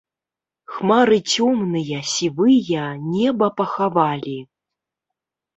[0.75, 4.39] Хмары цёмныя, сівыя неба пахавалі.